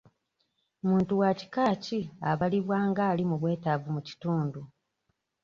[0.87, 1.99] Muntu wa kika ki
[2.31, 4.61] abalibwa nga ali mu bwetaavu mu kitundu.?